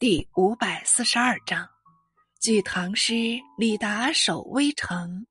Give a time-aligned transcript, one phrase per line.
[0.00, 1.68] 第五百四十二章，
[2.40, 5.26] 据唐诗李达守危城，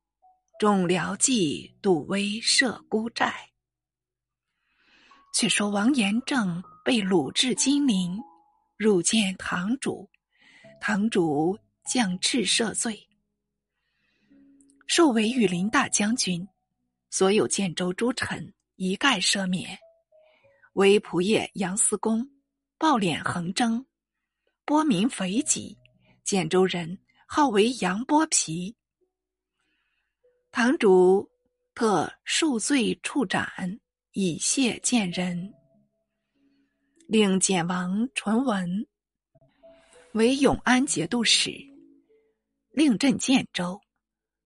[0.59, 3.33] 众辽骑杜威设孤寨。
[5.33, 8.19] 却说王延政被掳至金陵，
[8.75, 10.09] 入见堂主，
[10.81, 11.57] 堂主
[11.89, 13.07] 降敕赦罪，
[14.85, 16.45] 授为羽林大将军，
[17.09, 19.79] 所有建州诸臣一概赦免，
[20.73, 22.29] 唯仆射杨思恭
[22.77, 23.85] 暴敛横征。
[24.67, 25.77] 波民肥己，
[26.25, 28.75] 建州人号为杨波皮。
[30.51, 31.31] 堂主
[31.73, 33.79] 特恕罪处斩，
[34.11, 35.53] 以谢建人。
[37.07, 38.85] 令简王淳文
[40.11, 41.49] 为永安节度使，
[42.71, 43.79] 令镇建州。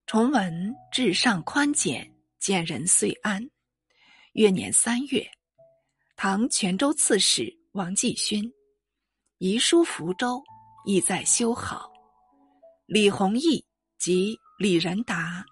[0.06, 3.50] 崇文至上宽简，建人遂安。
[4.34, 5.28] 月年三月，
[6.16, 8.48] 唐泉州刺史王继勋。
[9.44, 10.40] 遗书福州，
[10.86, 11.92] 意在修好。
[12.86, 13.66] 李弘毅
[13.98, 15.44] 及李仁达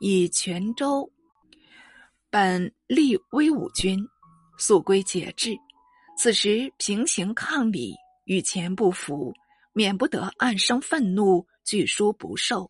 [0.00, 1.08] 以泉州
[2.30, 4.04] 本立威武军，
[4.58, 5.56] 速归节制。
[6.18, 9.32] 此时平行抗礼，与前不符，
[9.72, 12.68] 免不得暗生愤怒，拒书不受。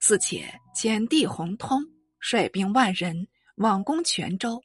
[0.00, 1.80] 四且前帝弘通
[2.18, 4.60] 率兵万人往攻泉州，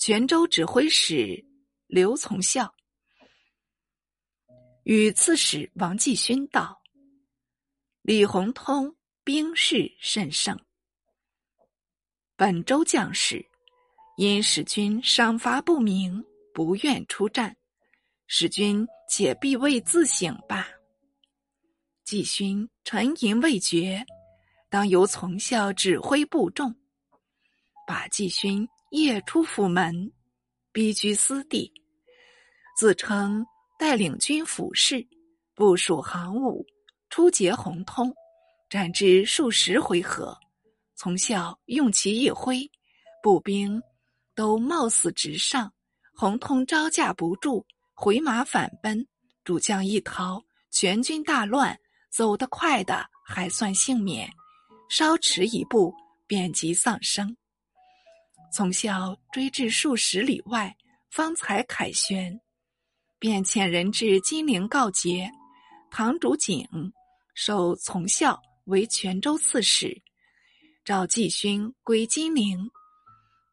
[0.00, 1.40] 泉州指挥使
[1.86, 2.68] 刘从孝。
[4.86, 6.80] 与刺史王继勋道
[8.02, 10.56] ：“李鸿通兵势甚盛，
[12.36, 13.44] 本州将士
[14.16, 17.56] 因使君赏罚不明，不愿出战，
[18.28, 20.68] 使君且必为自省吧。
[22.04, 24.06] 继勋沉吟未决，
[24.70, 26.72] 当由从校指挥部众，
[27.88, 30.12] 把继勋夜出府门，
[30.70, 31.72] 逼居私地，
[32.78, 33.44] 自称。”
[33.78, 35.06] 带领军府事，
[35.54, 36.64] 部署行伍，
[37.10, 38.14] 出截洪通，
[38.68, 40.36] 战至数十回合。
[40.94, 42.70] 从校用其一挥，
[43.22, 43.82] 步兵
[44.34, 45.72] 都冒死直上。
[46.14, 47.64] 洪通招架不住，
[47.94, 49.06] 回马反奔。
[49.44, 51.78] 主将一逃，全军大乱。
[52.08, 54.26] 走得快的还算幸免，
[54.88, 55.92] 稍迟一步
[56.26, 57.36] 便即丧生。
[58.50, 60.74] 从校追至数十里外，
[61.10, 62.40] 方才凯旋。
[63.18, 65.30] 便遣人至金陵告捷，
[65.90, 66.66] 堂主景
[67.34, 70.02] 授从孝为泉州刺史，
[70.84, 72.70] 召季勋归金陵，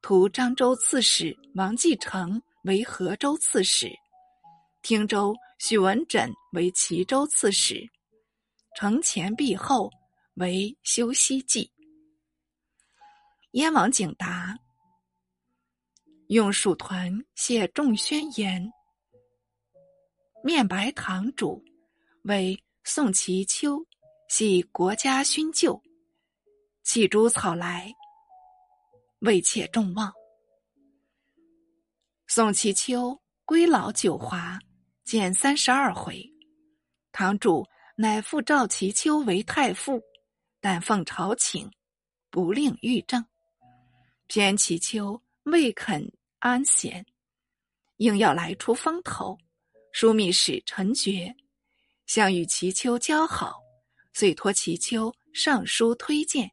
[0.02, 3.90] 图漳州刺史王继成为河州刺史，
[4.82, 7.90] 汀州许文枕为齐州刺史，
[8.76, 9.90] 承前避后
[10.36, 11.72] 为修西记。
[13.52, 14.58] 燕王景达
[16.28, 18.70] 用蜀团谢众宣言。
[20.46, 21.64] 面白堂主
[22.24, 23.82] 为宋其秋，
[24.28, 25.82] 系国家勋旧，
[26.84, 27.90] 弃诸草来，
[29.20, 30.12] 未切众望。
[32.28, 34.60] 宋其秋归老九华，
[35.06, 36.30] 见三十二回。
[37.14, 37.66] 堂主
[37.96, 40.02] 乃复召其秋为太傅，
[40.60, 41.72] 但奉朝请，
[42.30, 43.26] 不令御政。
[44.28, 47.06] 偏其秋未肯安闲，
[47.98, 49.38] 硬要来出风头。
[49.94, 51.36] 枢密使陈觉
[52.08, 53.62] 想与齐丘交好，
[54.12, 56.50] 遂托齐丘上书推荐，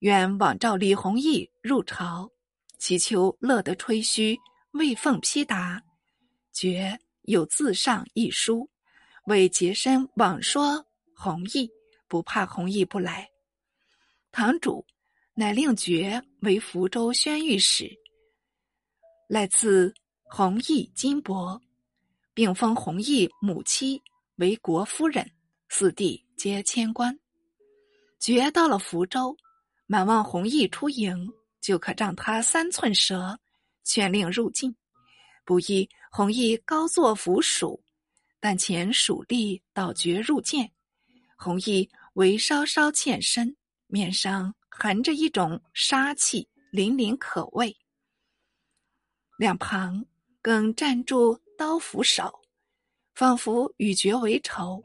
[0.00, 2.30] 愿往召李弘毅入朝。
[2.78, 4.38] 齐丘乐得吹嘘，
[4.72, 5.82] 未奉批答。
[6.52, 8.70] 觉有自上一书，
[9.24, 10.84] 为洁身往说
[11.16, 11.68] 弘毅，
[12.06, 13.28] 不怕弘毅不来。
[14.30, 14.86] 堂主
[15.34, 17.90] 乃令觉为福州宣谕使，
[19.26, 19.92] 来赐
[20.24, 21.60] 弘毅金帛。
[22.38, 24.00] 并封弘毅母妻
[24.36, 25.28] 为国夫人，
[25.70, 27.18] 四弟皆迁官。
[28.20, 29.36] 觉到了福州，
[29.86, 31.28] 满望弘毅出营，
[31.60, 33.36] 就可仗他三寸舌，
[33.82, 34.72] 劝令入境。
[35.44, 37.82] 不意弘毅高坐府署，
[38.38, 40.70] 但前蜀吏倒觉入见，
[41.36, 43.56] 弘毅唯稍稍欠身，
[43.88, 47.76] 面上含着一种杀气，凛凛可畏。
[49.38, 50.06] 两旁
[50.40, 51.36] 更站住。
[51.58, 52.32] 刀斧手，
[53.16, 54.80] 仿佛与绝为仇，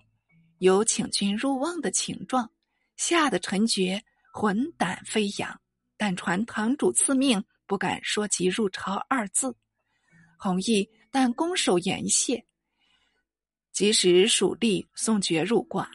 [0.58, 2.52] 有请君入瓮的情状，
[2.98, 4.04] 吓得陈觉
[4.34, 5.62] 魂胆飞扬。
[5.98, 9.56] 但传堂主赐命，不敢说及入朝二字。
[10.40, 12.44] 弘毅但拱手言谢。
[13.72, 15.88] 即使蜀吏送爵入馆，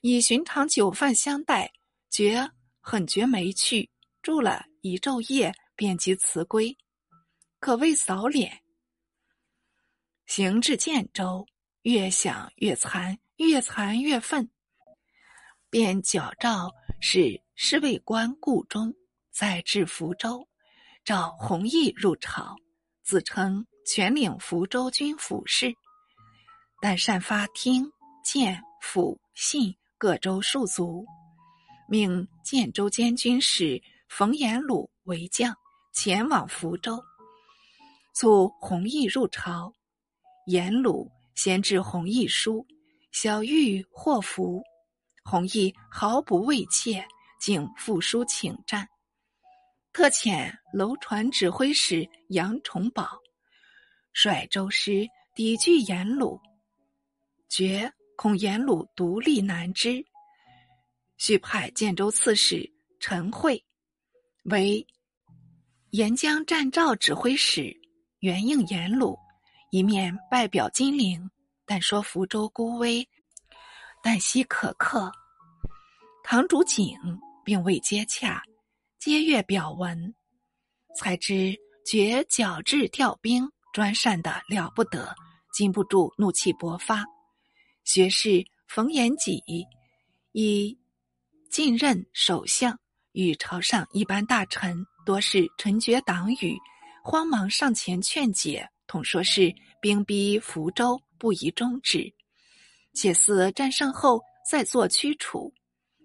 [0.00, 1.72] 以寻常酒饭相待，
[2.08, 2.48] 觉
[2.80, 3.90] 很觉没趣，
[4.22, 6.76] 住了一昼夜，便即辞归，
[7.58, 8.62] 可谓扫脸。
[10.26, 11.46] 行至建州，
[11.82, 14.50] 越想越惭，越惭越愤，
[15.70, 18.92] 便矫诏使侍卫官顾忠
[19.30, 20.48] 再至福州，
[21.04, 22.56] 召弘毅入朝，
[23.04, 25.72] 自称全领福州军府事，
[26.82, 27.88] 但擅发听、
[28.24, 31.06] 建、府、信各州戍卒，
[31.88, 35.54] 命建州监军使冯延鲁为将，
[35.94, 37.00] 前往福州，
[38.12, 39.72] 促弘毅入朝。
[40.46, 42.64] 颜鲁先至弘毅书，
[43.10, 44.62] 小玉祸福，
[45.24, 47.04] 弘毅毫不畏怯，
[47.40, 48.88] 竟复书请战。
[49.92, 53.18] 特遣楼船指挥使杨重宝
[54.12, 55.04] 率舟师
[55.34, 56.40] 抵拒颜鲁，
[57.48, 60.06] 觉恐颜鲁独立难支，
[61.16, 63.60] 续派建州刺史陈惠
[64.44, 64.86] 为
[65.90, 67.76] 沿江战赵指挥使，
[68.20, 69.18] 援应延鲁。
[69.76, 71.30] 一面拜表金陵，
[71.66, 73.06] 但说福州孤危，
[74.02, 75.12] 旦夕可克。
[76.24, 76.96] 堂主景
[77.44, 78.42] 并未接洽，
[78.98, 80.14] 皆阅表文，
[80.98, 85.14] 才知觉矫治调兵专擅的了不得，
[85.52, 87.04] 禁不住怒气勃发。
[87.84, 89.42] 学士冯延己
[90.32, 90.78] 以
[91.50, 92.80] 进任首相，
[93.12, 96.56] 与朝上一般大臣多是臣爵党羽，
[97.04, 98.66] 慌忙上前劝解。
[98.88, 102.12] 统说是兵逼福州，不宜终止，
[102.94, 105.52] 且似战胜后再作驱除。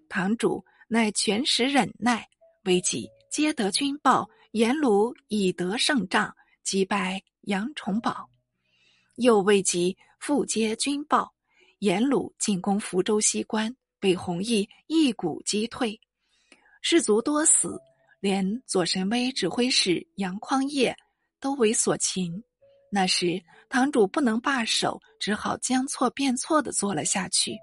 [0.08, 2.28] 堂主乃全时忍耐，
[2.64, 8.28] 危急皆得军报，颜鲁已得胜仗，击败杨重宝。
[9.16, 11.32] 又未及复接军报，
[11.78, 15.98] 颜鲁进攻福州西关，被弘毅一鼓击退，
[16.82, 17.80] 士卒多死，
[18.20, 20.94] 连左神威指挥使杨匡业
[21.40, 22.42] 都为所擒。
[22.94, 27.56] 那时，堂主不能罢手，只好将错便错的做了下去。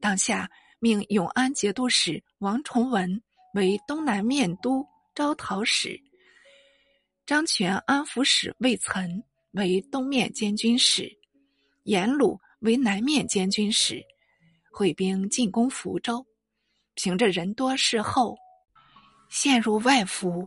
[0.00, 0.50] 当下
[0.80, 3.22] 命永安节度使王崇文
[3.54, 5.96] 为东南面都招讨使，
[7.24, 11.08] 张权安抚使魏岑为东面监军使，
[11.84, 14.02] 严鲁为南面监军使，
[14.72, 16.26] 会兵进攻福州。
[16.94, 18.36] 凭着人多势厚，
[19.28, 20.44] 陷入外服。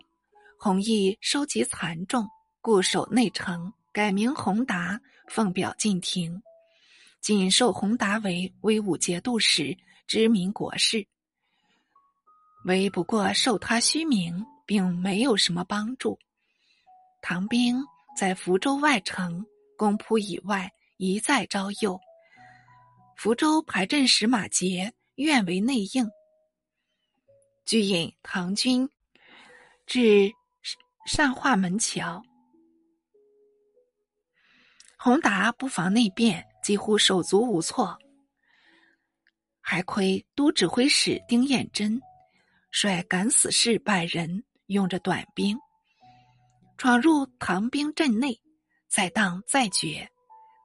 [0.59, 2.27] 弘毅收集残众，
[2.59, 3.71] 固守内城。
[3.93, 6.41] 改名宏达，奉表进廷，
[7.21, 11.07] 仅授宏达为威武节度使，知名国事。
[12.65, 16.17] 唯不过授他虚名，并没有什么帮助。
[17.21, 17.85] 唐兵
[18.17, 19.45] 在福州外城
[19.77, 22.01] 攻扑以外，一再招诱。
[23.15, 26.09] 福州排阵使马杰愿为内应，
[27.63, 28.89] 据引唐军
[29.85, 30.31] 至
[31.05, 32.23] 善化门桥。
[35.03, 37.99] 宏达不防内变，几乎手足无措。
[39.59, 42.01] 还亏都指挥使丁彦珍
[42.71, 45.59] 率敢死士百人，用着短兵，
[46.77, 48.39] 闯入唐兵阵内，
[48.87, 50.09] 再当再决，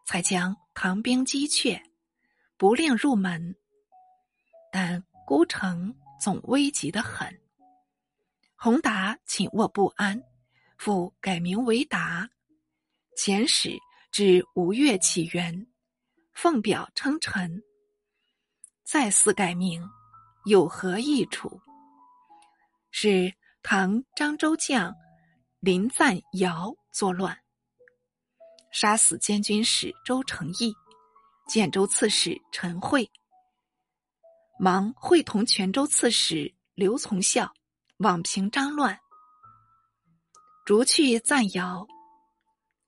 [0.06, 1.82] 才将唐兵击却，
[2.56, 3.56] 不令入门。
[4.70, 7.41] 但孤城总危急的很，
[8.55, 10.23] 宏达寝卧不安，
[10.76, 12.31] 复改名为达，
[13.17, 13.76] 遣使。
[14.10, 15.66] 至吴越起源，
[16.32, 17.62] 奉表称臣。
[18.82, 19.86] 再次改名，
[20.46, 21.60] 有何益处？
[22.91, 24.94] 是唐漳州将
[25.60, 27.38] 林赞尧作乱，
[28.72, 30.74] 杀死监军使周成义、
[31.46, 33.08] 建州刺史陈惠，
[34.58, 37.53] 忙会同泉州刺史刘从孝，
[37.98, 38.98] 往平张乱，
[40.65, 41.86] 逐去赞尧，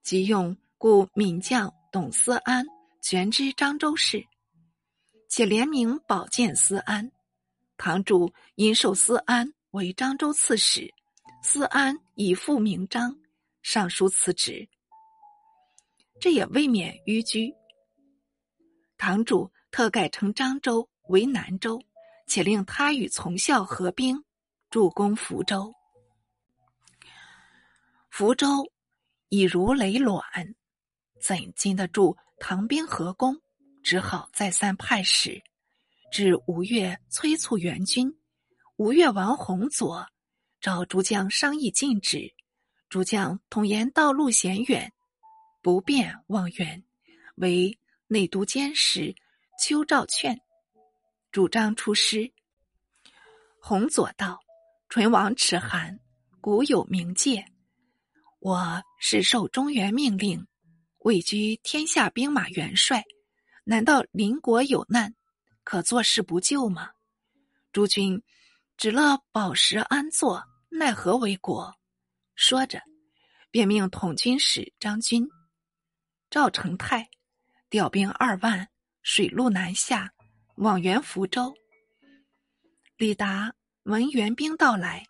[0.02, 0.56] 即用。
[0.80, 2.64] 故闽将董思安
[3.02, 4.24] 全知漳州事，
[5.28, 7.12] 且联名保荐思安。
[7.76, 10.90] 堂主因授思安为漳州刺史，
[11.42, 13.14] 思安以父名章，
[13.60, 14.66] 上书辞职。
[16.18, 17.52] 这也未免逾矩。
[18.96, 21.78] 堂主特改称漳州为南州，
[22.26, 24.24] 且令他与从校合兵，
[24.70, 25.74] 助攻福州。
[28.08, 28.72] 福州
[29.28, 30.24] 已如累卵。
[31.20, 33.40] 怎经得住唐兵合攻？
[33.82, 35.42] 只好再三派使，
[36.12, 38.14] 至吴越催促援军。
[38.76, 40.06] 吴越王弘佐
[40.60, 42.34] 召诸将商议禁止，
[42.90, 44.92] 诸将统言道路险远，
[45.62, 46.84] 不便望援。
[47.36, 49.14] 为内都监使
[49.58, 50.38] 邱兆劝
[51.32, 52.32] 主张出师。
[53.62, 54.40] 弘佐道
[54.90, 56.00] ：“唇亡齿寒，
[56.42, 57.46] 古有冥戒，
[58.40, 60.46] 我是受中原命令。”
[61.00, 63.04] 位居天下兵马元帅，
[63.64, 65.14] 难道邻国有难，
[65.64, 66.90] 可坐视不救吗？
[67.72, 68.22] 诸君
[68.76, 71.74] 只乐饱食安坐，奈何为国？
[72.34, 72.82] 说着，
[73.50, 75.26] 便命统军使张军、
[76.28, 77.08] 赵成泰
[77.70, 78.68] 调兵二万，
[79.02, 80.12] 水陆南下，
[80.56, 81.54] 往援福州。
[82.98, 83.54] 李达
[83.84, 85.06] 闻援兵到来，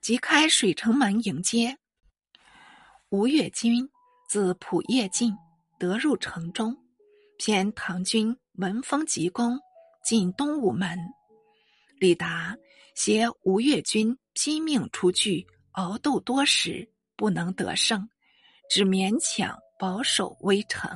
[0.00, 1.76] 即开水城门迎接。
[3.10, 3.90] 吴越军
[4.30, 5.36] 自蒲叶进，
[5.76, 6.72] 得入城中。
[7.36, 9.58] 偏唐军闻风急攻，
[10.04, 10.96] 进东武门。
[11.98, 12.56] 李达
[12.94, 18.08] 携吴越军拼命出拒，鏖斗多时，不能得胜，
[18.70, 20.88] 只勉强保守危城。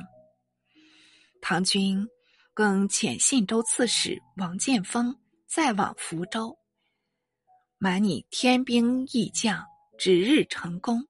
[1.41, 2.07] 唐军
[2.53, 5.13] 更遣信州刺史王建锋
[5.45, 6.57] 再往福州，
[7.79, 9.61] 瞒你天兵义将，
[9.97, 11.05] 指日成功。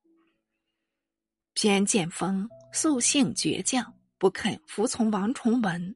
[1.56, 3.92] 偏见锋素性倔强。
[4.18, 5.96] 不肯服从王崇文、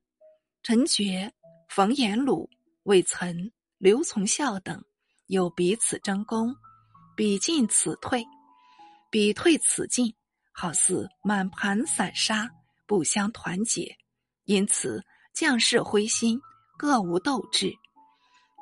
[0.61, 1.31] 陈觉、
[1.69, 2.49] 冯延鲁、
[2.83, 4.83] 魏岑、刘从孝等，
[5.27, 6.53] 又彼此争功，
[7.15, 8.23] 彼进此退，
[9.09, 10.13] 彼退此进，
[10.51, 12.51] 好似满盘散沙，
[12.85, 13.95] 不相团结。
[14.43, 15.01] 因此
[15.33, 16.39] 将士灰心，
[16.77, 17.73] 各无斗志。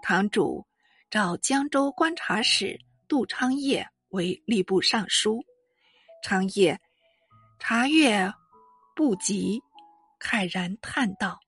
[0.04, 0.66] 堂主
[1.10, 5.44] 召江州观察使杜昌业为吏部尚书，
[6.24, 6.80] 昌业
[7.60, 8.34] 查阅。
[8.96, 9.62] 不及，
[10.20, 11.40] 慨然叹道：“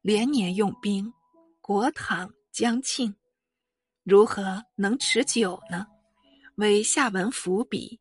[0.00, 1.12] 连年用兵，
[1.60, 3.14] 国唐将庆，
[4.04, 5.86] 如何能持久呢？”
[6.56, 8.00] 为下文伏笔。